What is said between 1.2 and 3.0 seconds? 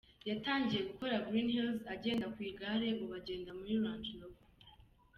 Green Hills agenda ku igare